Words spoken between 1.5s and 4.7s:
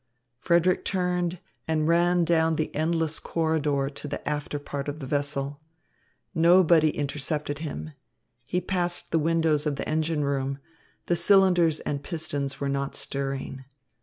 and ran down the endless corridor to the after